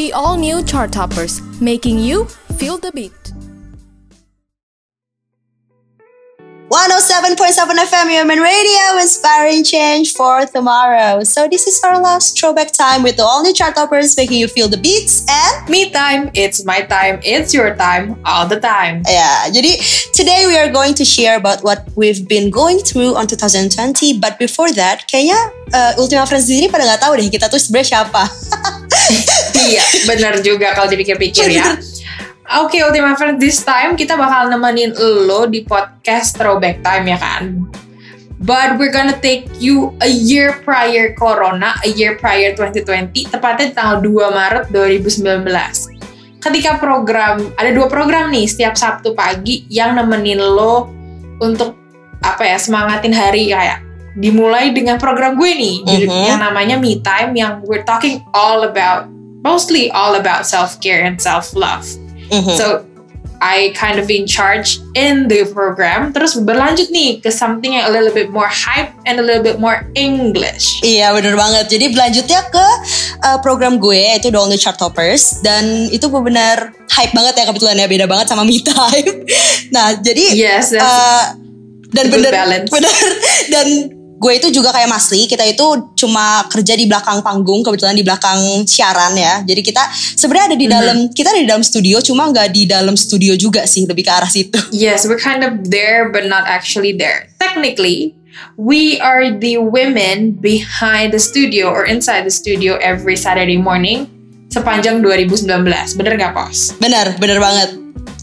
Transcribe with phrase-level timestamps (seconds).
[0.00, 2.24] The all new chart toppers, making you
[2.56, 3.12] feel the beat.
[6.72, 11.22] 107.7 FM Human Radio, inspiring change for tomorrow.
[11.24, 14.48] So this is our last throwback time with the all new chart toppers making you
[14.48, 19.02] feel the beats and Me time, it's my time, it's your time, all the time.
[19.04, 19.52] yeah.
[19.52, 19.84] Jadi
[20.16, 24.16] today we are going to share about what we've been going through on 2020.
[24.16, 25.36] But before that, kayaknya
[25.76, 28.24] uh, Ultima Friends di sini pada nggak tahu deh kita tuh sebenarnya siapa.
[29.70, 31.78] iya, benar juga kalau dipikir-pikir ya.
[32.58, 37.62] Oke, Ultima Friends, this time kita bakal nemenin lo di podcast Throwback Time ya kan?
[38.40, 43.74] But we're gonna take you a year prior Corona, a year prior 2020, tepatnya di
[43.76, 46.40] tanggal 2 Maret 2019.
[46.40, 50.88] Ketika program, ada dua program nih setiap Sabtu pagi yang nemenin lo
[51.36, 51.76] untuk
[52.24, 56.22] apa ya, semangatin hari kayak dimulai dengan program gue nih, Mhm.
[56.26, 59.06] yang namanya Me Time, yang we're talking all about,
[59.40, 61.86] mostly all about self-care and self-love.
[62.28, 62.54] Mhm.
[62.54, 62.84] So
[63.40, 66.12] I kind of in charge in the program.
[66.12, 69.56] Terus berlanjut nih ke something yang a little bit more hype and a little bit
[69.56, 70.76] more English.
[70.84, 71.72] Iya bener banget.
[71.72, 72.66] Jadi berlanjutnya ke
[73.24, 77.80] uh, program gue yaitu The New Chart Toppers dan itu benar hype banget ya kebetulan
[77.80, 79.24] ya beda banget sama Me Time.
[79.72, 81.24] Nah jadi Yes, that's uh,
[81.96, 82.68] dan bener balance.
[82.68, 82.92] bener
[83.56, 83.66] dan
[84.20, 85.64] gue itu juga kayak Masli kita itu
[85.96, 88.36] cuma kerja di belakang panggung kebetulan di belakang
[88.68, 89.80] siaran ya jadi kita
[90.14, 90.74] sebenarnya ada di Mhm.
[90.76, 94.12] dalam kita ada di dalam studio cuma nggak di dalam studio juga sih lebih ke
[94.12, 97.32] arah situ yes, we're kind of there but not actually there.
[97.40, 98.12] Technically,
[98.54, 104.04] we are the women behind the studio or inside the studio every Saturday morning
[104.52, 105.48] sepanjang 2019.
[105.96, 106.76] Bener nggak, Pos?
[106.76, 107.72] bener bener banget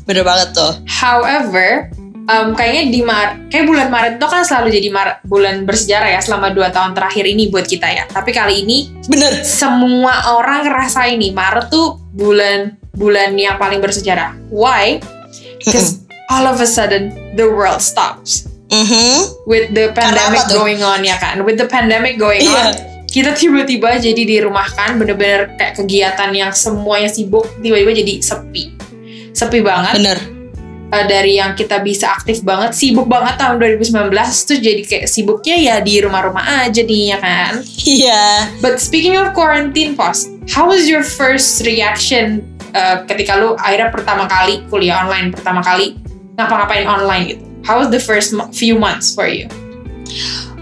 [0.05, 1.89] bener banget tuh However,
[2.27, 6.19] um, kayaknya di Mar kayak bulan Maret itu kan selalu jadi Mar- bulan bersejarah ya
[6.19, 8.03] selama dua tahun terakhir ini buat kita ya.
[8.05, 8.77] Tapi kali ini
[9.07, 14.35] bener semua orang ngerasa ini Maret tuh bulan bulan yang paling bersejarah.
[14.51, 14.99] Why?
[15.57, 19.47] Because all of a sudden the world stops Mhm.
[19.47, 21.39] with the pandemic going on ya kan.
[21.47, 22.51] With the pandemic going Iya.
[22.51, 22.71] on,
[23.07, 28.63] kita tiba-tiba jadi dirumahkan bener-bener kayak kegiatan yang semuanya sibuk tiba-tiba jadi sepi.
[29.31, 29.93] Sepi banget.
[30.01, 30.36] bener
[30.93, 34.13] uh, dari yang kita bisa aktif banget, sibuk banget tahun 2019
[34.47, 37.51] tuh jadi kayak sibuknya ya di rumah-rumah aja nih ya kan.
[37.83, 42.43] iya But speaking of quarantine pos, how was your first reaction
[42.77, 45.97] uh, ketika lu akhirnya pertama kali kuliah online, pertama kali
[46.35, 47.43] ngapa-ngapain online gitu?
[47.65, 49.51] How was the first few months for you?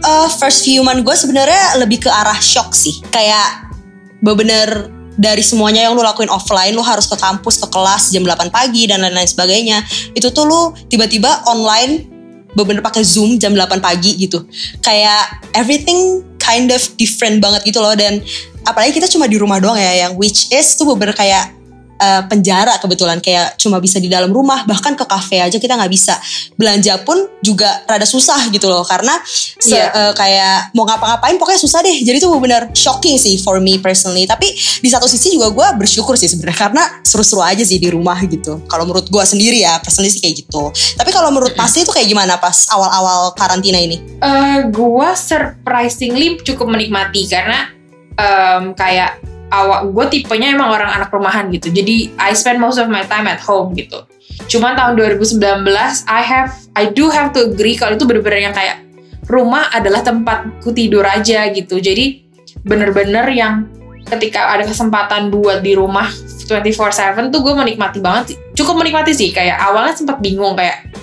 [0.06, 3.02] uh, first few month gue sebenarnya lebih ke arah shock sih.
[3.09, 3.74] Kayak
[4.22, 8.52] bener-bener dari semuanya yang lu lakuin offline, lu harus ke kampus, ke kelas jam 8
[8.52, 9.84] pagi dan lain-lain sebagainya.
[10.12, 10.62] Itu tuh lu
[10.92, 12.12] tiba-tiba online
[12.56, 14.44] bener-bener pakai Zoom jam 8 pagi gitu.
[14.80, 18.22] Kayak everything kind of different banget gitu loh dan
[18.70, 21.55] apalagi kita cuma di rumah doang ya yang which is tuh bener kayak
[21.98, 25.92] uh, penjara kebetulan kayak cuma bisa di dalam rumah bahkan ke kafe aja kita nggak
[25.92, 26.16] bisa.
[26.56, 29.92] Belanja pun juga rada susah gitu loh karena se- Iya.
[29.92, 32.00] uh, kayak mau ngapa-ngapain pokoknya susah deh.
[32.06, 34.24] Jadi tuh bener shocking sih for me personally.
[34.24, 38.16] Tapi di satu sisi juga gue bersyukur sih sebenarnya karena seru-seru aja sih di rumah
[38.24, 38.64] gitu.
[38.70, 40.72] Kalau menurut gue sendiri ya personally sih kayak gitu.
[40.96, 43.98] Tapi kalau menurut Pasti itu kayak gimana pas awal-awal karantina ini?
[44.20, 47.72] Eh, gua surprisingly cukup menikmati karena
[48.14, 49.18] em, kayak
[49.54, 51.70] awal gue tipenya emang orang anak rumahan gitu.
[51.70, 54.06] Jadi I spend most of my time at home gitu.
[54.50, 55.42] Cuman tahun 2019
[56.10, 58.86] I have I do have to agree kalau itu bener-bener yang kayak
[59.26, 61.82] rumah adalah tempatku tidur aja gitu.
[61.82, 62.26] Jadi
[62.66, 63.70] bener-bener yang
[64.06, 66.10] ketika ada kesempatan buat di rumah
[66.46, 68.38] 24/7 tuh gue menikmati banget.
[68.54, 70.94] Cukup menikmati sih kayak awalnya sempat bingung kayak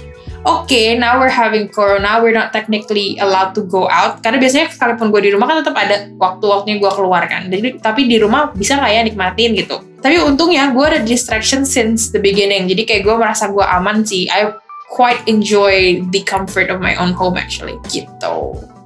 [0.42, 4.18] Oke, now we're having corona, we're not technically allowed to go out.
[4.26, 7.46] Karena biasanya sekalipun gue di rumah kan tetap ada waktu-waktunya gue keluar kan.
[7.46, 9.78] Jadi tapi di rumah bisa nggak ya nikmatin gitu.
[10.02, 12.66] Tapi untungnya gue ada distraction since the beginning.
[12.66, 14.26] Jadi kayak gue merasa gue aman sih.
[14.26, 14.50] I
[14.90, 17.78] quite enjoy the comfort of my own home actually.
[17.86, 18.34] Gitu.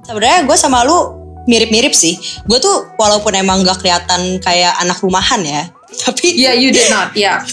[0.07, 1.19] sebenarnya gue sama lu
[1.51, 2.15] mirip-mirip sih
[2.47, 5.67] gue tuh walaupun emang gak kelihatan kayak anak rumahan ya
[6.07, 7.15] tapi Yeah, you did not.
[7.15, 7.43] Yeah.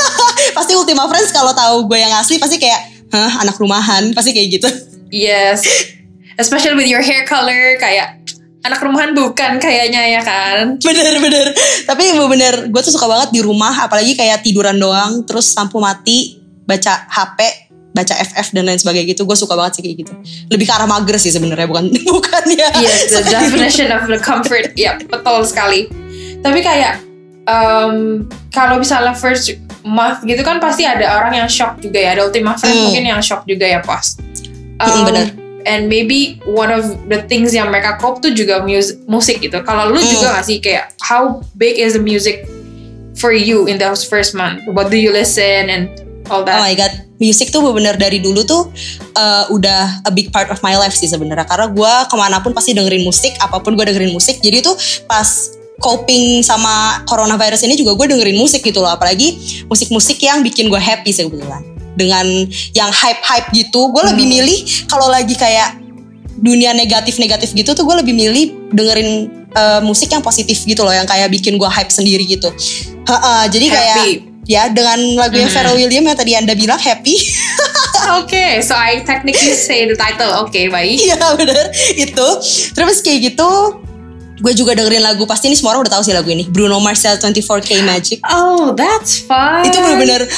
[0.56, 4.48] pasti Ultima Friends kalau tahu gue yang asli pasti kayak hah anak rumahan pasti kayak
[4.52, 4.68] gitu
[5.08, 5.62] Yes.
[6.34, 8.18] Especially with your hair color kayak
[8.60, 10.74] anak rumahan bukan kayaknya ya kan.
[10.80, 11.46] bener bener
[11.84, 16.40] tapi bener gue tuh suka banget di rumah apalagi kayak tiduran doang terus lampu mati
[16.64, 17.38] baca HP
[17.92, 20.12] baca FF dan lain sebagainya gitu gue suka banget sih kayak gitu
[20.50, 23.30] lebih ke arah mager sih sebenarnya bukan bukan ya Yes, the rumah.
[23.38, 24.74] definition of the comfort.
[24.74, 25.86] Ya, betul sekali.
[26.40, 26.98] Tapi kayak
[27.46, 32.16] um, kalau misalnya first month gitu kan pasti ada orang yang shock juga ya.
[32.16, 32.84] Ada Ultima Friends Hmm.
[32.88, 34.16] mungkin yang shock juga ya pos.
[34.80, 35.26] Hmm, bener.
[35.64, 39.60] And maybe one of the things yang mereka cope tuh juga mus- musik gitu.
[39.64, 40.10] Kalau lu Hmm.
[40.10, 42.44] juga gak sih kayak how big is the music
[43.14, 44.60] for you in those first month?
[44.68, 45.88] What do you listen and
[46.28, 46.60] all Oh that?
[46.60, 48.68] my god, music tuh bener dari dulu tuh
[49.14, 51.46] uh, udah a big part of my life sih sebenarnya.
[51.46, 54.40] Karena gue ke mana pun pasti dengerin musik, apa pun gue dengerin musik.
[54.40, 54.74] Jadi tuh
[55.06, 58.92] pas coping sama coronavirus ini juga gue dengerin musik gitu loh.
[58.92, 59.34] Apalagi
[59.66, 61.60] musik-musik yang bikin gue happy sebetulnya.
[61.94, 62.26] Dengan
[62.74, 65.78] yang hype-hype gitu, gue lebih milih kalau lagi kayak
[66.34, 69.08] dunia negatif-negatif gitu tuh gue lebih milih dengerin
[69.54, 72.50] uh, musik yang positif gitu loh, yang kayak bikin gue hype sendiri gitu.
[73.06, 74.14] Ha-ha, jadi kayak Happy.
[74.44, 75.54] ya dengan lagunya Hmm.
[75.54, 77.14] Pharrell Williams yang tadi anda bilang happy
[78.24, 80.44] Okay, so I technically say the title.
[80.48, 80.98] Okay, baik.
[81.00, 82.28] iya bener itu
[82.74, 83.48] terus kayak gitu
[84.44, 86.44] gue juga dengerin lagu pasti ini semua orang udah tahu sih lagu ini.
[86.44, 88.20] Bruno Mars 24K Magic.
[88.28, 89.64] Oh, that's fun.
[89.64, 90.28] itu bener-bener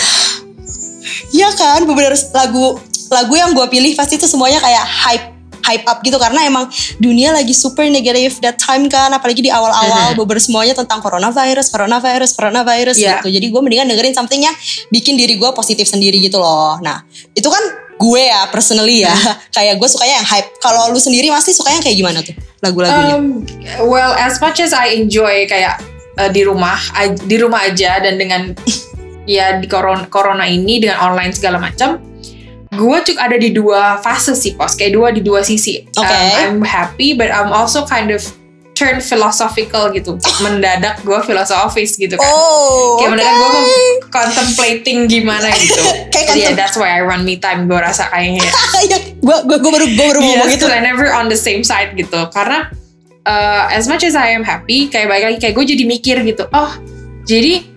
[1.34, 1.82] ya kan?
[1.82, 2.78] Bener-bener lagu
[3.10, 5.26] lagu yang gue pilih pasti itu semuanya kayak hype
[5.66, 6.14] hype up gitu.
[6.22, 6.70] Karena emang
[7.02, 12.30] dunia lagi super negatif that time kan apalagi di awal-awal beber semuanya tentang coronavirus coronavirus
[12.38, 13.18] coronavirus Iya.
[13.18, 13.28] gitu.
[13.34, 14.54] Jadi gue mendingan dengerin something yang
[14.94, 16.78] bikin diri gue positif sendiri gitu loh.
[16.78, 17.02] Nah
[17.34, 17.62] itu kan
[17.98, 19.10] gue ya personally ya.
[19.56, 20.48] Kayak gue sukanya yang hype.
[20.62, 23.46] Kalau lu sendiri masih sukanya kayak gimana tuh lagu-lagunya Um,
[23.86, 25.80] well, as much as I enjoy kayak
[26.18, 26.76] uh, di rumah,
[27.24, 28.52] di rumah aja dan dengan
[29.30, 32.02] ya di corona, corona ini dengan online segala macam,
[32.74, 35.86] gue cuk ada di dua fase sih pos, kayak dua di dua sisi.
[35.96, 36.06] Oke.
[36.06, 38.22] Um, I'm happy, but I'm also kind of
[38.76, 40.20] turn philosophical gitu.
[40.44, 42.28] Mendadak gue filosofis gitu kan.
[42.28, 43.50] oh Kayak mendadak gue
[44.12, 45.80] contemplating gimana gitu.
[46.12, 47.64] Kayak ya, contem- that's why I run me time.
[47.64, 48.44] Gue rasa kayaknya.
[49.24, 51.96] Gue gue gue baru gue baru mau ngomong gitu I never on the same side
[51.96, 52.28] gitu.
[52.30, 52.68] Karena
[53.24, 56.44] uh, as much as I am happy, kayak balik lagi kayak gue jadi mikir gitu.
[56.52, 56.70] Oh,
[57.24, 57.75] jadi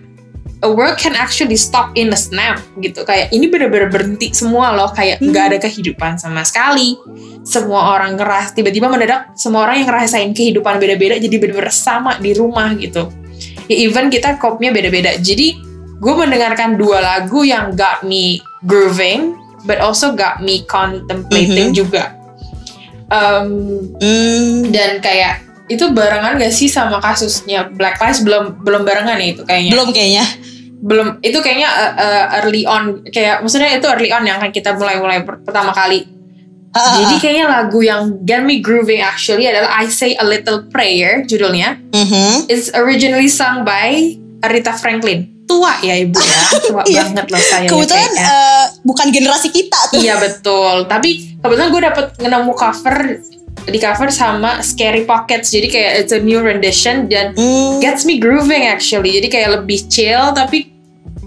[0.60, 3.00] a world can actually stop in a snap gitu.
[3.08, 4.92] Kayak ini bener-bener berhenti semua loh.
[4.92, 5.32] Kayak Hmm.
[5.32, 7.00] nggak ada kehidupan sama sekali.
[7.40, 12.36] Semua orang ngeras tiba-tiba mendadak semua orang yang ngerasain kehidupan beda-beda jadi bener-bener sama di
[12.36, 13.08] rumah gitu.
[13.72, 15.16] Ya even kita kopnya beda-beda.
[15.16, 15.56] Jadi
[15.96, 21.76] gue mendengarkan dua lagu yang got me grooving, but also got me contemplating Mhm.
[21.76, 22.16] juga.
[23.10, 23.48] Um,
[23.98, 29.28] Hmm, dan kayak itu barengan gak sih sama kasusnya Black Lives belum belum barengan ya
[29.34, 30.24] itu kayaknya belum kayaknya
[30.80, 34.72] belum itu kayaknya uh, uh, early on kayak maksudnya itu early on yang kan kita
[34.72, 36.18] mulai mulai per- pertama kali
[36.70, 41.22] Ah, jadi kayaknya lagu yang get me grooving actually adalah I Say a Little Prayer
[41.22, 42.46] judulnya Mhm.
[42.46, 47.02] It's originally sung by Aretha Franklin tua ya ibu ya tua Iya.
[47.04, 48.22] banget loh saya ya kebetulan kayaknya.
[48.24, 50.86] eh, bukan generasi kita tuh Iya betul.
[50.86, 52.96] Tapi kebetulan gue dapet nemu cover
[53.70, 55.48] di cover sama Scary Pockets.
[55.48, 59.14] Jadi kayak it's a new rendition dan Hmm, gets me grooving actually.
[59.14, 60.68] Jadi kayak lebih chill tapi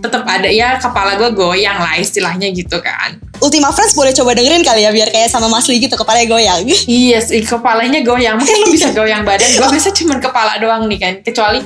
[0.03, 3.15] tetap ada ya kepala gue goyang lah istilahnya gitu kan.
[3.39, 6.59] Ultima Friends boleh coba dengerin kali ya biar kayak sama Mas Lee gitu kepalanya goyang
[6.67, 8.35] sih kepalanya goyang.
[8.35, 9.47] Mungkin lo bisa goyang badan.
[9.47, 11.13] Gue biasa cuman kepala doang nih kan.
[11.23, 11.63] Kecuali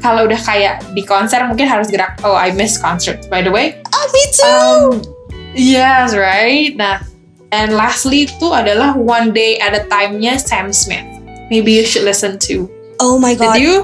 [0.00, 2.16] kalau udah kayak di konser mungkin harus gerak.
[2.24, 3.76] Oh I miss concert by the way.
[3.92, 4.90] ah me too Um,
[5.52, 6.72] yes, right.
[6.74, 7.04] Nah,
[7.54, 11.06] and lastly itu adalah One Day at a Time-nya Sam Smith.
[11.46, 12.66] Maybe you should listen to.
[12.98, 13.76] oh my god Did you?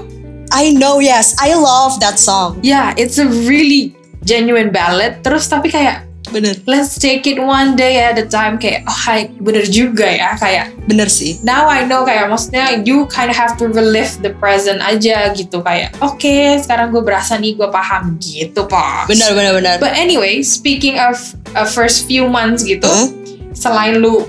[0.51, 5.23] I know yes I love that song Yeah, it's a really genuine ballad.
[5.23, 9.27] Terus tapi kayak bener let's take it one day at a time kayak oh hai,
[9.43, 13.59] bener juga ya kayak bener sih now I know kayak maksudnya you kind of have
[13.59, 16.31] to relive the present aja gitu kayak oke
[16.63, 21.19] sekarang gue berasa nih gue paham gitu pak bener bener bener But anyway, speaking of
[21.51, 23.20] uh, first few months gitu, Hmm?
[23.61, 24.25] Selain lu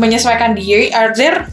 [0.00, 1.44] menyesuaikan diri, are there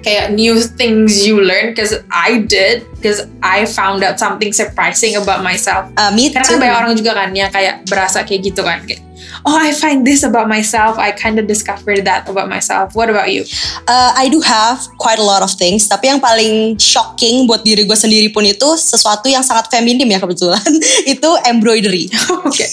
[0.00, 1.76] kayak new things you learn?
[1.76, 5.92] Cause I did, cause I found out something surprising about myself.
[6.00, 8.80] Ah, me Karena too kan banyak orang juga kan yang kayak berasa kayak gitu kan,
[8.88, 9.04] kayak
[9.44, 12.96] oh I find this about myself, I kind of discovered that about myself.
[12.96, 13.44] What about you?
[13.86, 17.84] Uh, I do have quite a lot of things, tapi yang paling shocking buat diri
[17.84, 20.64] gue sendiri pun itu sesuatu yang sangat feminim ya kebetulan.
[21.12, 22.08] itu embroidery.
[22.48, 22.66] Oke.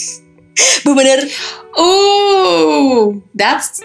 [0.87, 1.27] Bener,
[1.75, 2.64] Oh,
[3.35, 3.83] that's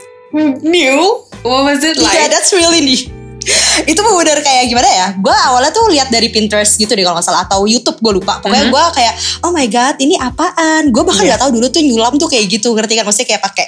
[0.62, 1.26] new.
[1.42, 2.14] What was it like?
[2.14, 3.00] yeah, that's really nih.
[3.90, 5.06] itu bener kayak gimana ya?
[5.16, 8.38] Gue awalnya tuh lihat dari Pinterest gitu deh kalau nggak salah atau YouTube gue lupa.
[8.38, 8.72] Pokoknya Mhm.
[8.72, 10.92] gue kayak oh my god ini apaan?
[10.92, 11.34] Gue bahkan Iya.
[11.34, 13.04] nggak tahu dulu tuh nyulam tuh kayak gitu ngerti kan?
[13.08, 13.66] Maksudnya kayak pakai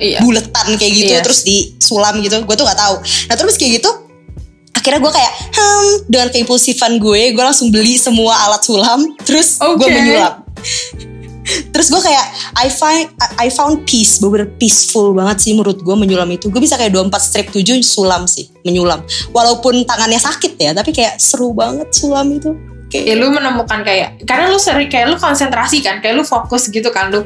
[0.00, 0.18] Iya.
[0.24, 1.22] buletan kayak gitu Iya.
[1.22, 2.32] terus disulam gitu.
[2.42, 2.96] Gue tuh nggak tahu.
[3.28, 3.90] Nah terus kayak gitu
[4.70, 9.76] akhirnya gue kayak hmm dengan keimpulsifan gue gue langsung beli semua alat sulam terus gue
[9.76, 11.09] Oke.
[11.74, 12.26] Terus gue kayak
[12.56, 16.48] I find I found peace bener peaceful banget sih menurut gue menyulam itu.
[16.48, 19.02] Gue bisa kayak 24 strip 7 sulam sih menyulam.
[19.34, 22.52] Walaupun tangannya sakit ya tapi kayak seru banget sulam itu.
[22.90, 26.66] Ya kayak lu menemukan kayak karena lu sering kayak lu konsentrasi kan kayak lu fokus
[26.66, 27.22] gitu kan lu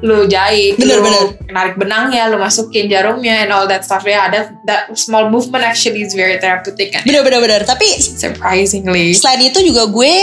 [0.00, 1.24] lu jahit Bener, lu bener.
[1.52, 4.02] narik benangnya lu masukin jarumnya and all that stuff.
[4.08, 7.04] Ya that that small movement actually is very therapeutic kan.
[7.04, 7.60] Bener bener bener.
[7.68, 9.12] Tapi surprisingly.
[9.12, 10.14] selain itu juga gue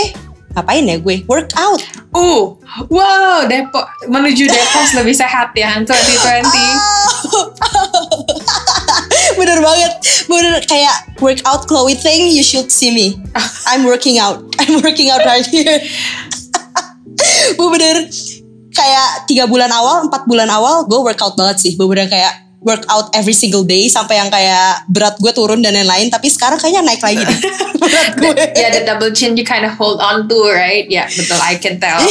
[0.59, 1.23] ngapain ya gue?
[1.23, 1.79] Workout.
[2.11, 2.59] Uh,
[2.91, 5.87] wow, Depok menuju Depok lebih sehat ya 2020.
[9.39, 9.91] bener banget.
[10.27, 13.15] Bener kayak workout Chloe thing you should see me.
[13.71, 14.43] I'm working out.
[14.59, 15.79] I'm working out right here.
[17.55, 18.11] Bener.
[18.69, 21.79] Kayak tiga bulan awal empat bulan awal gue workout banget sih.
[21.79, 26.27] Bener kayak workout every single day sampai yang kayak berat gue turun dan lain-lain tapi
[26.27, 27.39] sekarang kayaknya naik lagi deh
[27.81, 30.83] berat gue yeah, the double chin you kind of hold on to, right?
[30.91, 31.39] Yeah, betul.
[31.39, 32.03] I can tell.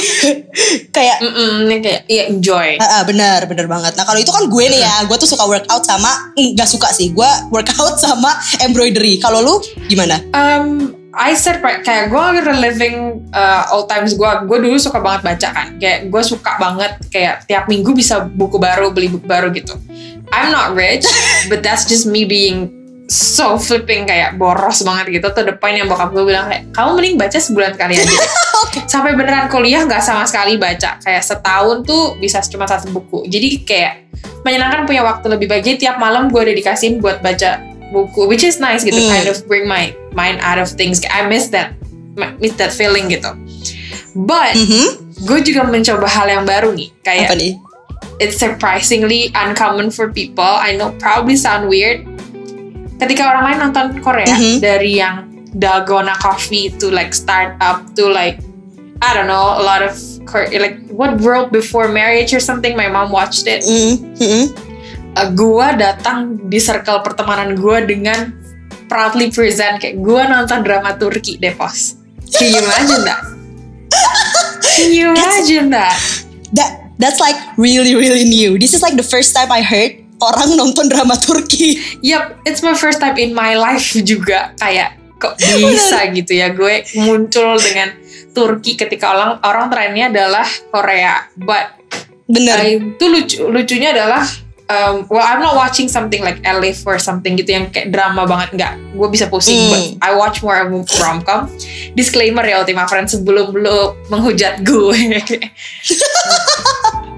[0.96, 2.80] kayak Mm-mm, ini kayak yeah, enjoy.
[2.80, 5.44] Ah, ah, bener bener banget nah kalau itu kan gue nih ya gue tuh suka
[5.44, 9.54] workout sama nggak suka sih gue workout sama embroidery kalau lu
[9.86, 14.30] gimana Um, I said right, kayak gue reliving uh, old times gue.
[14.44, 15.68] Gue dulu suka banget baca kan.
[15.80, 19.72] Kayak gue suka banget kayak tiap minggu bisa buku baru, beli buku baru gitu.
[20.28, 21.08] I'm not rich,
[21.48, 22.68] but that's just me being
[23.08, 25.32] so flipping kayak boros banget gitu.
[25.32, 28.16] Tuh point yang bokap gue bilang kayak kamu mending baca sebulan sekali aja.
[28.92, 31.00] Sampai beneran kuliah nggak sama sekali baca.
[31.00, 33.24] Kayak setahun tuh bisa cuma satu buku.
[33.32, 34.12] Jadi kayak
[34.44, 35.64] menyenangkan punya waktu lebih baik.
[35.64, 38.98] Jadi tiap malam gue dedikasiin buat baca buku, which is nice gitu.
[38.98, 39.08] Mm.
[39.10, 41.00] Kind of bring my mind out of things.
[41.08, 41.74] I miss that,
[42.40, 43.32] miss that feeling gitu.
[44.18, 45.24] But Mhm.
[45.24, 46.90] gue juga mencoba hal yang baru nih.
[47.04, 47.52] Kayak apa nih
[48.18, 50.44] it's surprisingly uncommon for people.
[50.44, 52.02] I know probably sound weird.
[52.98, 54.58] Ketika orang lain nonton Korea Mhm.
[54.58, 58.42] dari yang Dalgona Coffee to like startup to like
[58.98, 59.94] I don't know a lot of
[60.50, 62.74] like what world before marriage or something.
[62.74, 63.62] My mom watched it.
[63.62, 64.44] Mm, mm,
[65.18, 68.30] Uh, gua datang di circle pertemanan gua dengan
[68.86, 71.98] proudly present kayak gua nonton drama Turki deh pos.
[72.30, 73.22] Can you imagine that?
[74.62, 75.98] Can you imagine that?
[76.52, 78.56] that that's like really really new.
[78.56, 81.82] This is like the first time I heard orang nonton drama Turki.
[82.02, 86.86] Yep, it's my first time in my life juga kayak kok bisa gitu ya gue
[87.02, 87.90] muncul dengan
[88.30, 91.26] Turki ketika orang orang trennya adalah Korea.
[91.34, 91.74] But
[92.28, 92.54] Bener.
[92.60, 94.22] uh, itu lucu lucunya adalah
[94.68, 98.48] um, well I'm not watching something like Elif or something gitu yang kayak drama banget
[98.54, 98.72] nggak.
[98.94, 99.56] Gue bisa pusing.
[99.56, 99.70] Hmm.
[99.70, 101.48] But I watch more of romcom.
[101.92, 105.00] Disclaimer ya Ultima Friends sebelum lu menghujat gue.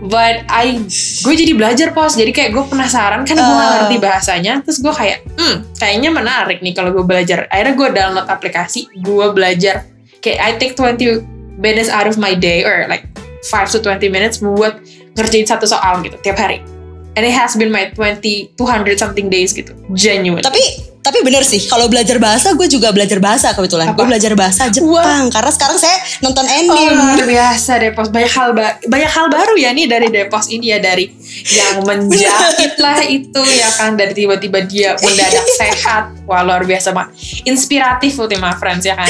[0.00, 0.80] But I
[1.20, 3.74] gue jadi belajar pos jadi kayak gue penasaran kan gue nggak Ah.
[3.84, 8.24] ngerti bahasanya terus gue kayak hmm kayaknya menarik nih kalau gue belajar akhirnya gue download
[8.24, 9.84] aplikasi gue belajar
[10.24, 11.20] kayak I take 20
[11.60, 13.04] minutes out of my day or like
[13.44, 14.80] 5 to 20 minutes buat
[15.20, 16.64] ngerjain satu soal gitu tiap hari
[17.12, 18.58] and it has been my 20 200
[18.96, 19.72] something days gitu.
[19.90, 20.40] Genuine.
[20.40, 20.62] Tapi
[21.00, 23.90] tapi bener sih kalau belajar bahasa gue juga belajar bahasa kebetulan.
[23.90, 26.92] Gue belajar bahasa Jepang karena sekarang saya nonton Oh, anime.
[26.92, 28.08] luar biasa Depos.
[28.08, 31.08] Banyak hal ba- banyak hal baru ya nih dari Depos ini ya dari
[31.48, 33.96] yang menjahit lah itu ya kan?
[33.96, 36.04] Dari tiba-tiba dia mendadak sehat.
[36.24, 37.16] Wah luar biasa mak.
[37.42, 39.08] Inspiratif Ultima Friends ya kan?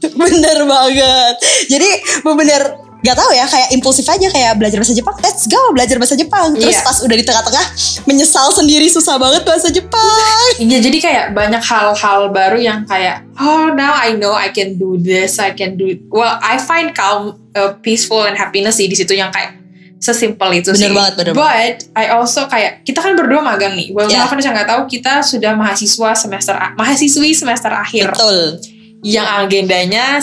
[0.00, 1.34] Bener banget.
[1.68, 1.88] Jadi
[2.24, 6.18] bener Gak tahu ya kayak impulsif aja kayak belajar bahasa Jepang let's go belajar bahasa
[6.18, 6.82] Jepang terus Iya.
[6.82, 7.64] pas udah di tengah-tengah
[8.04, 10.18] menyesal sendiri susah banget bahasa Jepang
[10.58, 14.98] Iya jadi kayak banyak hal-hal baru yang kayak oh now I know I can do
[14.98, 16.02] this I can do it.
[16.10, 19.54] well I find calm uh, peaceful and happiness sih di situ yang kayak
[19.98, 23.90] sesimpel itu Bener sih banget, bener but I also kayak kita kan berdua magang nih
[23.90, 24.26] well Yeah.
[24.26, 24.42] yeah.
[24.42, 28.58] yang nggak tahu kita sudah mahasiswa semester mahasiswi semester akhir betul
[29.00, 30.18] yang agendanya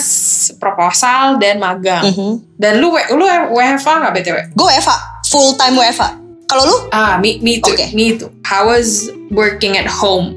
[0.56, 2.32] proposal dan magang Mhm.
[2.56, 6.08] dan lu lu WFA nggak btw gue WFA full time WFA
[6.46, 7.74] kalau lu Ah, me, me too.
[7.74, 7.90] Oke.
[7.90, 8.30] Me too.
[8.46, 10.30] How was working at home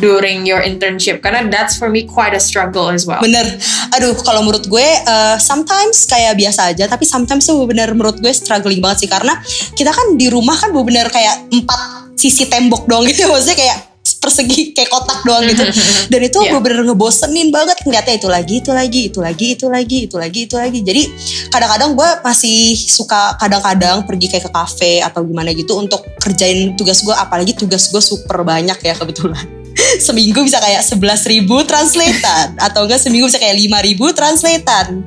[0.00, 1.20] during your internship?
[1.20, 3.20] Karena that's for me quite a struggle as well.
[3.20, 3.44] Bener,
[3.92, 8.32] aduh kalau menurut gue uh, sometimes kayak biasa aja, tapi sometimes tuh bener menurut gue
[8.32, 9.36] struggling banget sih karena
[9.76, 13.76] kita kan di rumah kan bener kayak empat sisi tembok doang gitu, maksudnya kayak
[14.20, 15.64] persegi kayak kotak doang gitu,
[16.12, 16.60] dan itu Yeah.
[16.60, 17.80] bener ngebosenin banget.
[17.88, 20.78] Ngeliatnya itu lagi, itu lagi, itu lagi, itu lagi, itu lagi, itu lagi.
[20.84, 21.02] Jadi
[21.48, 27.00] kadang-kadang gue masih suka kadang-kadang pergi kayak ke kafe atau gimana gitu untuk kerjain tugas
[27.00, 29.40] gue, apalagi tugas gue super banyak ya kebetulan.
[30.04, 32.60] Seminggu bisa kayak 11.000 ribu translatean.
[32.60, 35.06] Atau enggak seminggu bisa kayak 5.000 ribu translatean.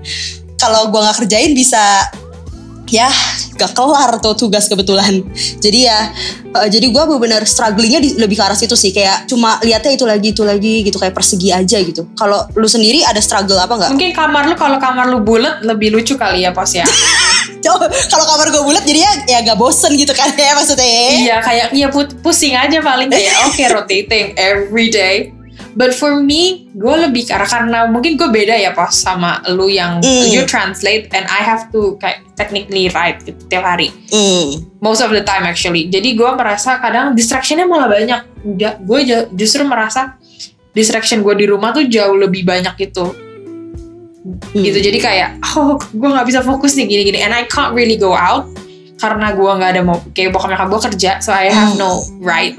[0.57, 2.07] Kalau gua nggak kerjain bisa
[2.93, 3.09] ya
[3.53, 5.25] gak kelar tuh tugas kebetulan.
[5.57, 6.13] Jadi ya
[6.53, 8.93] eh, jadi gua benar strugglingnya di- lebih ke arah situ sih.
[8.93, 12.05] Kayak cuma lihatnya itu lagi itu lagi gitu kayak persegi aja gitu.
[12.13, 13.89] Kalau lu sendiri ada struggle apa nggak?
[13.91, 16.85] Mungkin kamar lu kalau kamar lu bulat lebih lucu kali ya pos ya.
[17.63, 20.83] Kalau kamar gue bulat jadinya ya gak bosen gitu kan ya maksudnya.
[21.15, 25.32] Iya kayak iya put- pusing aja paling kayak oke rotating every day.
[25.73, 29.97] But for me, gue lebih karena karena mungkin gue beda ya pos sama lu yang
[29.99, 30.29] Mm.
[30.29, 33.89] you translate and I have to kayak technically write gitu tiap hari.
[34.07, 34.69] Hmm.
[34.77, 35.87] most of the time actually.
[35.87, 38.21] Jadi gue merasa kadang distractionnya malah banyak.
[38.79, 40.19] Gue ju- justru merasa
[40.69, 43.13] distraction gue di rumah tuh jauh lebih banyak gitu.
[44.23, 44.55] Hmm.
[44.55, 48.15] gitu jadi kayak oh gue nggak bisa fokus nih gini-gini and I can't really go
[48.15, 48.47] out
[48.95, 51.81] karena gue nggak ada mau kayak bokap nyokap gue kerja so I have Hmm.
[51.81, 52.55] no right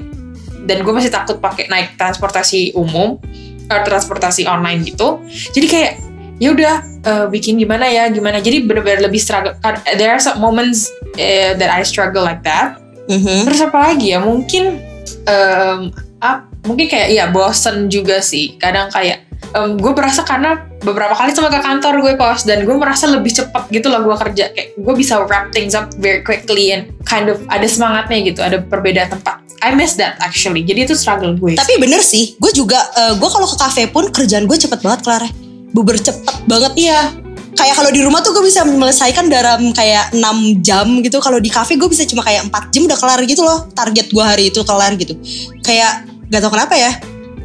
[0.65, 3.21] dan gue masih takut pakai naik transportasi umum
[3.65, 5.21] atau transportasi online gitu
[5.53, 5.91] jadi kayak
[6.37, 10.37] ya udah eh, bikin gimana ya gimana jadi benar-benar lebih struggle kan there are some
[10.37, 13.45] moments eh, that I struggle like that Mhm.
[13.45, 14.19] Terus apa lagi ya?
[14.21, 14.81] Mungkin
[15.29, 15.79] em,
[16.17, 18.57] ap- mungkin kayak ya bosen juga sih.
[18.57, 19.24] Kadang kayak
[19.55, 23.31] em, gue merasa karena beberapa kali sama ke kantor gue kos dan gue merasa lebih
[23.33, 24.51] cepat gitu lah gue kerja.
[24.53, 28.61] Kayak gue bisa wrap things up very quickly and kind of ada semangatnya gitu ada
[28.61, 29.41] perbedaan tempat.
[29.65, 30.61] I miss that actually.
[30.61, 31.57] Jadi itu struggle gue.
[31.57, 32.77] Tapi bener sih, gue juga,
[33.17, 35.25] gue kalau ke kafe pun kerjaan gue cepet banget kelar
[35.73, 36.71] Buber cepet banget.
[36.77, 37.11] Iya.
[37.55, 41.23] Kayak kalau di rumah tuh gue bisa menyelesaikan dalam kayak 6 jam gitu.
[41.23, 44.23] Kalau di kafe gue bisa cuma kayak 4 jam udah kelar gitu loh Target gue
[44.23, 45.15] hari itu kelar gitu.
[45.63, 46.91] Kayak gak tau kenapa ya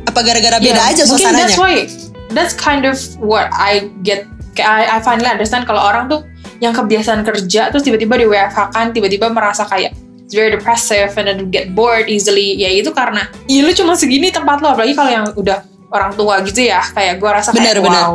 [0.04, 1.45] Apa gara-gara beda Yeah, aja mungkin suasananya?
[1.47, 1.75] that's why
[2.30, 4.25] that's kind of what I get
[4.57, 6.25] I, I finally understand kalau orang tuh
[6.59, 11.26] yang kebiasaan kerja terus tiba-tiba di WFH kan tiba-tiba merasa kayak it's very depressive and
[11.26, 12.54] then get bored easily.
[12.54, 16.38] Ya itu karena ya lu cuma segini tempat lo apalagi kalau yang udah orang tua
[16.45, 18.02] gitu ya kayak gue rasa kayak Bener, bener.
[18.04, 18.14] wow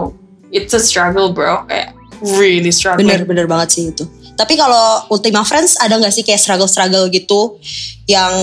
[0.50, 1.66] it's a struggle bro.
[1.66, 1.92] Kayak
[2.40, 4.06] really struggling Bener-bener banget sih itu.
[4.36, 7.56] Tapi kalau Ultima Friends ada gak sih kayak struggle-struggle gitu
[8.06, 8.34] Yang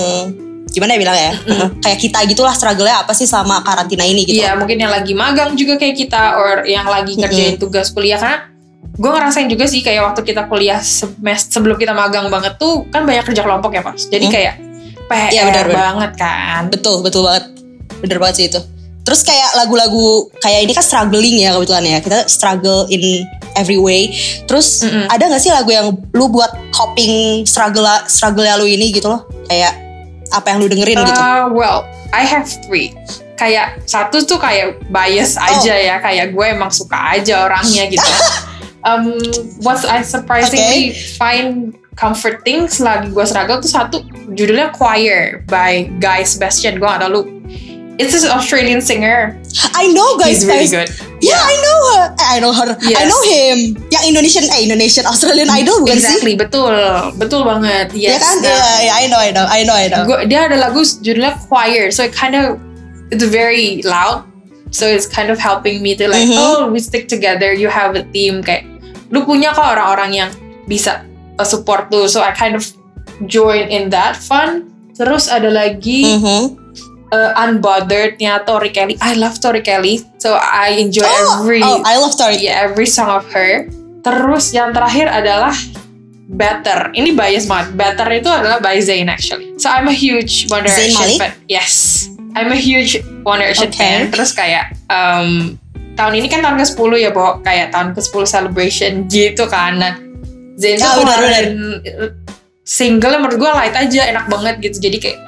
[0.73, 1.31] gimana ya bilang ya
[1.85, 5.53] Kayak kita gitulah struggle-nya apa sih sama karantina ini gitu Iya mungkin yang lagi magang
[5.53, 8.49] juga kayak kita or yang lagi ngerjain tugas kuliah karena
[8.93, 13.05] gue ngerasain juga sih kayak waktu kita kuliah semester sebelum kita magang banget tuh kan
[13.05, 14.33] banyak kerja kelompok ya pas jadi Hmm.
[14.33, 14.55] kayak
[15.03, 15.77] PR benar, benar.
[15.77, 17.45] banget kan Betul, betul banget.
[18.01, 18.59] Bener banget sih itu.
[19.03, 21.97] Terus kayak lagu-lagu kayak ini kan struggling ya kebetulan ya.
[21.99, 24.15] Kita struggle in every way.
[24.47, 25.11] Terus Mm-mm.
[25.11, 29.27] ada gak sih lagu yang lu buat coping struggle struggle lu ini gitu loh?
[29.45, 29.75] Kayak
[30.31, 31.11] apa yang lu dengerin gitu?
[31.13, 31.83] Uh, well
[32.13, 32.93] I have three
[33.35, 35.43] kayak satu tuh kayak bias Oh.
[35.43, 38.05] aja ya kayak gue emang suka aja orangnya gitu
[38.85, 39.17] um,
[39.59, 43.97] what I surprisingly find comforting selagi gue struggle tuh satu
[44.31, 47.42] judulnya Choir by Guy Sebastian gue gak tau lu
[48.01, 49.37] it's this Australian singer
[49.73, 50.89] I know guys, he's really guys.
[50.89, 52.03] good Yeah, I know her.
[52.19, 52.75] I know her.
[52.75, 53.07] I Yes.
[53.07, 53.79] know him.
[53.87, 56.03] Yang Indonesian, eh Indonesian Australian Idol bukan sih?
[56.03, 56.75] exactly betul
[57.15, 58.43] betul banget Ya yes kan?
[58.43, 60.03] Nah, Iya, iya, I know, I know, I know, I know.
[60.03, 62.59] Gua- dia ada lagu judulnya choir so it kind of
[63.07, 64.27] it's very loud
[64.67, 66.35] so it's kind of helping me to like Mhm.
[66.35, 68.67] oh we stick together you have a team kayak
[69.07, 70.29] lu punya kok orang-orang yang
[70.67, 71.07] bisa
[71.39, 72.67] uh, support lu so I kind of
[73.31, 76.59] join in that fun terus ada lagi Mhm.
[77.13, 82.01] Uh, Unbothered-nya Tori Kelly I love Tori Kelly so I enjoy Oh, every oh, I
[82.01, 82.41] love Tori.
[82.41, 83.69] yeah, every song of her.
[84.01, 85.53] Terus yang terakhir adalah
[86.23, 86.89] Better.
[86.91, 87.77] Ini bias banget.
[87.77, 89.53] Better itu adalah by Zayn actually.
[89.59, 91.35] So I'm a huge One Direction fan.
[91.45, 92.07] Yes.
[92.33, 93.77] I'm a huge One Direction Okay.
[93.77, 94.09] fan.
[94.09, 95.59] Terus kayak um,
[95.93, 97.37] tahun ini kan tahun ke-10 ya, Bo.
[97.43, 99.77] Kayak tahun ke-10 celebration gitu kan.
[99.77, 99.93] Nah,
[100.57, 101.53] Zayn tuh benar, keluarin
[102.63, 104.89] single menurut gue light aja, enak banget gitu.
[104.89, 105.19] Jadi kayak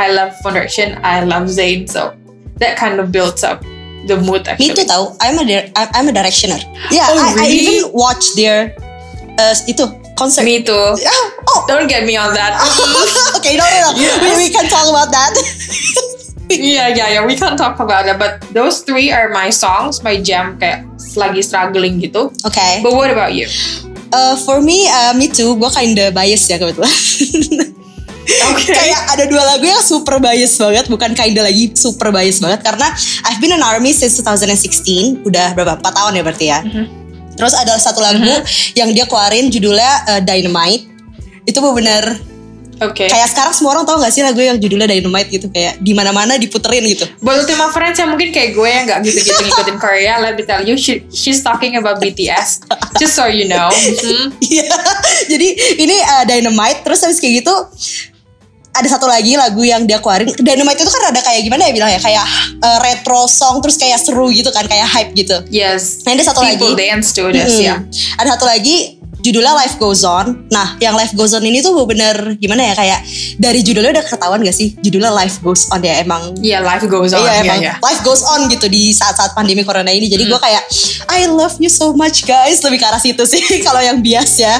[0.00, 1.84] I love Direction, I love Zayn.
[1.84, 2.16] So
[2.56, 3.60] that kind of builds up
[4.08, 4.74] the mood Me actually.
[4.80, 5.12] too tau.
[5.20, 6.56] I'm a dir- I'm a directioner.
[6.88, 7.84] Yeah, Oh, I, I really?
[7.84, 8.72] even watch their
[9.36, 9.84] uh, itu
[10.16, 10.48] concert.
[10.48, 10.72] Me too.
[10.72, 11.60] Oh, oh.
[11.68, 12.56] Don't get me on that.
[13.36, 14.12] okay, no, no, no.
[14.24, 15.32] We, we can talk about that.
[16.48, 17.22] yeah, yeah, yeah.
[17.28, 18.16] We can't talk about that.
[18.16, 22.32] But those three are my songs, my jam kayak lagi struggling gitu.
[22.48, 22.80] okay.
[22.80, 23.48] But what about you?
[24.12, 25.54] Uh, for me, uh, me too.
[25.60, 26.88] Gue kinda bias ya kebetulan.
[28.26, 28.72] Okay.
[28.78, 32.88] Kayak ada dua lagu yang super bias banget, bukan kinda lagi super bias banget karena
[33.26, 35.80] I've been an army since 2016, udah berapa?
[35.80, 36.60] 4 tahun ya berarti ya.
[36.62, 36.84] Mhm.
[37.40, 38.28] Terus ada satu lagu
[38.76, 40.84] yang dia keluarin judulnya uh, Dynamite.
[41.48, 42.20] Itu bener-bener
[42.80, 43.12] Okay.
[43.12, 46.40] kayak sekarang semua orang tahu gak sih lagu yang judulnya Dynamite gitu kayak di mana-mana
[46.40, 47.04] diputerin gitu.
[47.20, 50.64] Buat Ultima Friends yang mungkin kayak gue yang gak gitu-gitu ngikutin Korea, let me tell
[50.64, 52.64] you, she, she's talking about BTS.
[52.96, 53.68] Just so you know.
[54.40, 54.72] Iya.
[55.28, 57.52] Jadi ini uh, Dynamite terus habis kayak gitu
[58.70, 60.30] ada satu lagi lagu yang dia keluarin.
[60.38, 62.26] Dynamite itu kan ada kayak gimana ya bilang ya kayak
[62.62, 65.36] uh, retro song terus kayak seru gitu kan kayak hype gitu.
[65.50, 66.06] Yes.
[66.06, 66.82] Nah, ada satu People lagi.
[66.86, 67.66] dance to this, Mm-mm.
[67.66, 67.76] ya.
[68.22, 70.48] Ada satu lagi judulnya Life Goes On.
[70.48, 73.04] Nah, yang Life Goes On ini tuh bener gimana ya kayak
[73.36, 74.72] dari judulnya udah ketahuan gak sih?
[74.80, 77.20] Judulnya Life Goes On ya emang Yeah, life goes on.
[77.20, 77.76] Iya yeah, emang yeah.
[77.84, 80.08] life goes on gitu di saat-saat pandemi corona ini.
[80.08, 80.64] Jadi gue kayak
[81.10, 84.56] I love you so much guys lebih ke arah situ sih kalau yang bias ya.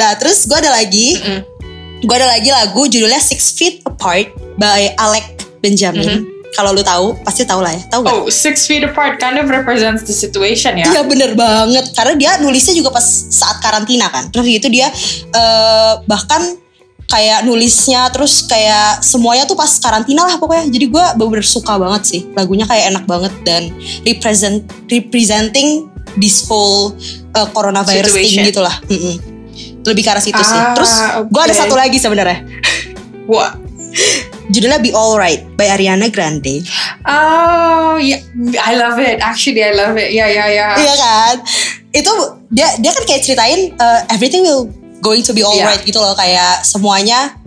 [0.00, 1.57] Nah terus gue ada lagi, Mm-mm.
[2.02, 6.38] Gue ada lagi lagu judulnya Six Feet Apart by Alec Benjamin.
[6.48, 8.12] Kalau lu tahu pasti tahu lah ya, tahu gak?
[8.18, 10.88] Oh, six feet apart kind of represents the situation ya.
[10.88, 14.32] Iya bener banget karena dia nulisnya juga pas saat karantina kan.
[14.32, 14.88] Terus gitu dia
[15.28, 16.56] eh, bahkan
[17.04, 20.72] kayak nulisnya terus kayak semuanya tuh pas karantina lah pokoknya.
[20.72, 23.68] Jadi gue bener suka banget sih lagunya kayak enak banget dan
[24.08, 26.96] represent representing this whole
[27.36, 28.40] uh, coronavirus Situation.
[28.40, 28.76] thing gitulah.
[28.88, 29.37] Mm-mm.
[29.88, 30.60] Lebih ke arah situ sih.
[30.60, 30.92] Ah, Terus
[31.32, 32.44] gue ada satu lagi sebenarnya.
[33.30, 33.56] What?
[34.48, 36.64] Judulnya Be Alright by Ariana Grande.
[37.04, 38.20] Oh, yeah,
[38.64, 39.20] I love it.
[39.20, 40.12] Actually, I love it.
[40.12, 40.72] Yeah, yeah, yeah.
[40.76, 41.34] Iya kan?
[41.92, 42.12] Itu
[42.48, 44.72] dia dia kan kayak ceritain uh, everything will
[45.04, 47.38] going to be alright gitu loh kayak semuanya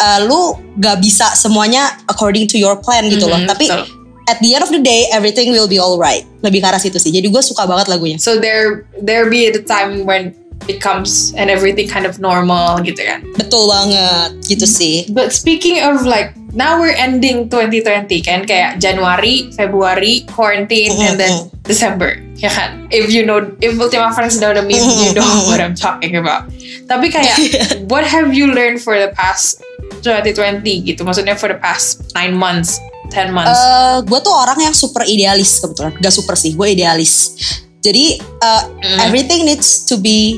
[0.00, 3.38] uh, lu gak bisa semuanya according to your plan gitu loh.
[3.38, 3.84] Mhm, Tapi betul.
[4.26, 6.26] at the end of the day everything will be alright.
[6.42, 7.12] Lebih ke arah situ sih.
[7.14, 8.18] Jadi gue suka banget lagunya.
[8.18, 10.34] So there, there be the time when
[10.70, 13.26] it comes and everything kind of normal gitu kan.
[13.34, 15.10] Betul banget gitu sih.
[15.10, 21.50] But speaking of like now we're ending 2020 kan kayak Januari, Februari quarantine and then
[21.66, 22.86] December ya kan.
[22.88, 26.46] If you know if Ultima Friends know the meme, you know what I'm talking about.
[26.86, 27.36] Tapi kayak
[27.92, 29.60] what have you learned for the past
[30.00, 31.02] 2020 gitu?
[31.04, 32.80] Maksudnya for the past 9 months,
[33.12, 33.58] 10 months.
[33.60, 35.92] Eh, gue tuh orang yang super idealis kebetulan.
[36.00, 37.36] Gak super sih, gue idealis.
[37.80, 38.98] Jadi uh, Mm.
[39.08, 40.36] everything needs to be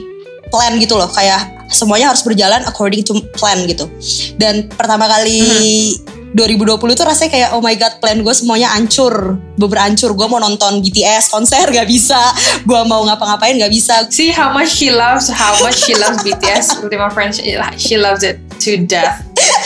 [0.53, 1.09] plan gitu loh.
[1.09, 3.89] Kayak semuanya harus berjalan according to plan gitu.
[4.37, 6.21] Dan pertama kali Mm-hmm.
[6.33, 9.37] 2020 tuh rasanya kayak oh my god plan gue semuanya hancur.
[9.61, 10.17] Beber hancur.
[10.17, 12.21] Gue mau nonton BTS konser gak bisa.
[12.65, 14.09] Gue mau ngapa-ngapain gak bisa.
[14.09, 16.81] See how much she loves, how much she loves BTS.
[16.81, 19.21] Ultima Friends, she, she loves it to death.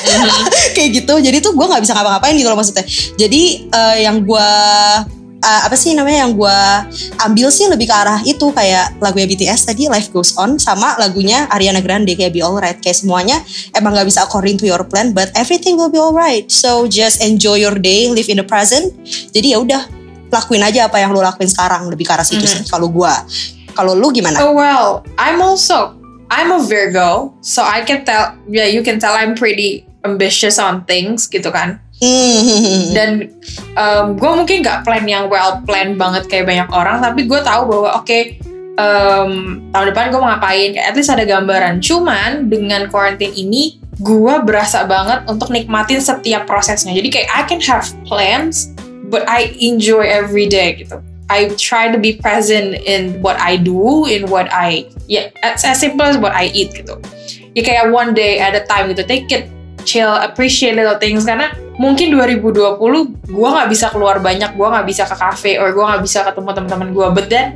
[0.76, 2.84] kayak gitu jadi tuh gue nggak bisa ngapa-ngapain gitu loh maksudnya
[3.18, 4.50] jadi eh, yang gue
[5.40, 6.58] eh, apa sih namanya yang gue
[7.24, 11.48] ambil sih lebih ke arah itu kayak lagunya BTS tadi Life Goes On sama lagunya
[11.52, 13.40] Ariana Grande kayak Be Alright kayak semuanya
[13.76, 17.60] emang nggak bisa according to your plan but everything will be alright so just enjoy
[17.60, 18.92] your day live in the present
[19.36, 19.82] jadi ya udah
[20.32, 23.12] lakuin aja apa yang lo lakuin sekarang lebih ke arah situ sih kalau gue
[23.76, 24.40] kalau lu gimana?
[24.40, 25.92] Oh well, I'm also
[26.32, 28.34] I'm a Virgo, so I can tell.
[28.48, 31.78] Yeah, you can tell I'm pretty ambitious on things, gitu kan.
[31.96, 32.92] Hmm.
[32.92, 33.10] Dan
[34.16, 37.88] gue mungkin nggak plan yang well planned banget kayak banyak orang, tapi gue tahu bahwa
[38.04, 38.18] oke
[38.76, 39.30] em,
[39.72, 40.76] tahun depan gue mau ngapain.
[40.76, 41.80] At least ada gambaran.
[41.80, 46.92] Cuman dengan quarantine ini, gue berasa banget untuk nikmatin setiap prosesnya.
[46.92, 48.76] Jadi kayak I can have plans,
[49.08, 51.00] but I enjoy every day gitu.
[51.26, 55.80] I try to be present in what I do, in what I ya as, as
[55.80, 57.00] simple as what I eat gitu.
[57.56, 59.02] Ya kayak one day at a time gitu.
[59.02, 59.48] Take it
[59.82, 62.80] chill, appreciate little things karena mungkin 2020
[63.28, 66.50] gue nggak bisa keluar banyak, gue nggak bisa ke cafe, or gue nggak bisa ketemu
[66.56, 67.06] teman-teman gue.
[67.12, 67.46] But then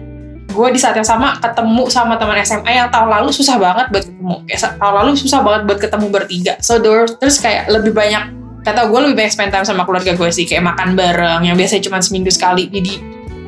[0.50, 4.04] gue di saat yang sama ketemu sama teman SMA yang tahun lalu susah banget buat
[4.04, 4.34] ketemu.
[4.50, 6.54] Kayak sa- tahun lalu susah banget buat ketemu bertiga.
[6.58, 10.28] So there- terus kayak lebih banyak kata gue lebih banyak spend time sama keluarga gue
[10.28, 12.92] sih kayak makan bareng yang biasanya cuma seminggu sekali jadi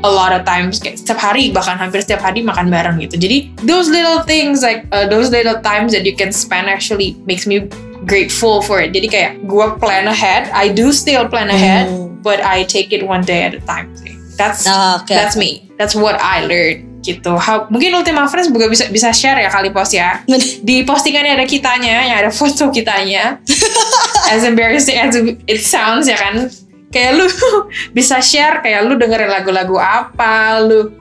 [0.02, 3.16] a lot of times kayak setiap hari bahkan hampir setiap hari makan bareng gitu.
[3.18, 7.46] Jadi those little things like uh, those little times that you can spend actually makes
[7.46, 7.66] me
[8.02, 8.90] grateful for it.
[8.90, 10.50] Jadi kayak gue plan ahead.
[10.50, 12.18] I do still plan ahead Hmm.
[12.22, 14.14] but I take it one day at a time sih.
[14.34, 15.10] that's Nah, oke.
[15.12, 15.70] that's me.
[15.78, 17.34] That's what I learned gitu.
[17.34, 20.22] How, mungkin Ultima Friends juga bisa bisa share ya kali pos ya?
[20.62, 23.42] Di postingannya ada kitanya yang ada foto kitanya.
[24.32, 25.12] As embarrassing as
[25.44, 26.48] it sounds ya kan
[26.92, 27.26] kayak lu
[27.96, 30.92] bisa share kayak lu dengerin lagu-lagu apa lu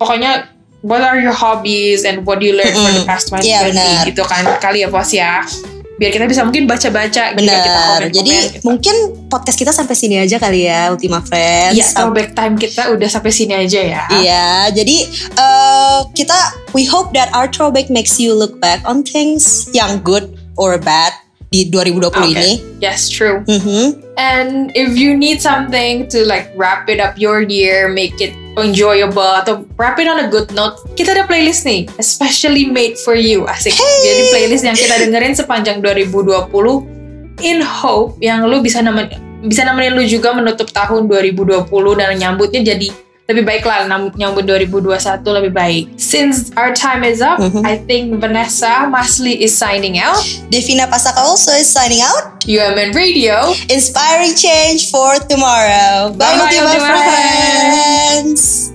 [0.00, 0.48] pokoknya
[0.80, 4.02] what are your hobbies and what do you learn for the past 2020 Iya, benar.
[4.08, 5.42] gitu kan kali ya pos ya
[5.98, 7.58] biar kita bisa mungkin baca-baca gitu, kita Bener.
[7.58, 8.62] komen-komen Jadi gitu.
[8.62, 11.74] mungkin podcast kita sampai sini aja kali ya Ultima Friends.
[11.74, 14.02] Iya, throwback time kita udah sampai sini aja ya.
[14.06, 14.46] Iya,
[14.78, 14.96] jadi
[15.34, 16.38] eh, kita
[16.70, 21.10] we hope that our throwback makes you look back on things yang good or bad
[21.48, 22.32] di 2020 Okay.
[22.36, 22.50] ini.
[22.78, 23.40] Yes, true.
[23.48, 24.04] Mhm.
[24.20, 29.22] And if you need something to like wrap it up your year, make it enjoyable
[29.22, 33.46] atau wrap it on a good note, kita ada playlist nih, especially made for you.
[33.48, 33.72] Asik.
[33.78, 36.98] Jadi playlist yang kita dengerin sepanjang 2020
[37.40, 42.74] in hope yang lu bisa nemenin bisa nemenin lu juga menutup tahun 2020 dan nyambutnya
[42.74, 42.90] jadi
[43.28, 43.84] lebih baik lah
[44.16, 45.84] nyambut 2021 lebih baik.
[46.00, 47.60] Since our time is up, Mhm.
[47.60, 50.24] I think Vanessa Masli is signing out.
[50.48, 52.40] Devina Pasaka also is signing out.
[52.48, 53.52] UMN Radio.
[53.68, 56.08] Inspiring change for tomorrow.
[56.16, 58.72] Bye, Bye-bye, Ultima, Ultima friends.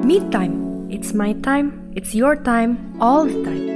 [0.00, 0.88] Me time.
[0.88, 1.92] It's my time.
[1.92, 2.96] It's your time.
[3.04, 3.73] All the time.